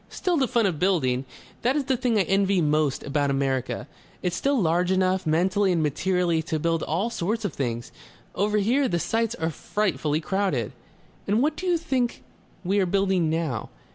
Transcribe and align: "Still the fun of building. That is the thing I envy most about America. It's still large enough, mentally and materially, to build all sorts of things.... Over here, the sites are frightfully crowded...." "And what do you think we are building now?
"Still 0.09 0.35
the 0.35 0.47
fun 0.47 0.65
of 0.65 0.79
building. 0.79 1.25
That 1.61 1.75
is 1.75 1.83
the 1.83 1.95
thing 1.95 2.17
I 2.17 2.21
envy 2.23 2.59
most 2.59 3.03
about 3.03 3.29
America. 3.29 3.87
It's 4.23 4.35
still 4.35 4.59
large 4.59 4.89
enough, 4.89 5.27
mentally 5.27 5.71
and 5.71 5.83
materially, 5.83 6.41
to 6.41 6.57
build 6.57 6.81
all 6.81 7.11
sorts 7.11 7.45
of 7.45 7.53
things.... 7.53 7.91
Over 8.33 8.57
here, 8.57 8.87
the 8.87 8.97
sites 8.97 9.35
are 9.35 9.51
frightfully 9.51 10.19
crowded...." 10.19 10.71
"And 11.27 11.39
what 11.39 11.55
do 11.55 11.67
you 11.67 11.77
think 11.77 12.23
we 12.63 12.79
are 12.79 12.87
building 12.87 13.29
now? 13.29 13.69